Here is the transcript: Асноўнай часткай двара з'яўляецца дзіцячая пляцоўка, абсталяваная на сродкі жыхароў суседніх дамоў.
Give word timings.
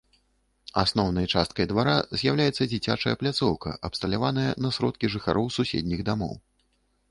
Асноўнай 0.83 1.27
часткай 1.37 1.65
двара 1.71 1.93
з'яўляецца 2.21 2.67
дзіцячая 2.71 3.15
пляцоўка, 3.25 3.75
абсталяваная 3.91 4.49
на 4.67 4.75
сродкі 4.81 5.05
жыхароў 5.19 5.45
суседніх 5.61 5.99
дамоў. 6.11 6.35